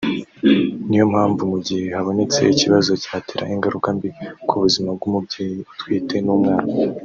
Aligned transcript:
ni 0.89 0.95
yo 0.99 1.05
mpamvu 1.11 1.41
mu 1.51 1.57
gihe 1.65 1.85
habonetse 1.95 2.39
ikibazo 2.53 2.91
cyatera 3.03 3.51
ingaruka 3.55 3.87
mbi 3.97 4.09
ku 4.47 4.55
buzima 4.63 4.89
bw’umubyeyi 4.97 5.59
utwite 5.71 6.15
n’umwana 6.25 6.71